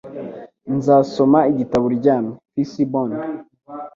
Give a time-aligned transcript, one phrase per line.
[0.75, 2.33] Nzasoma igitabo uryamye.
[2.69, 3.11] (fcbond)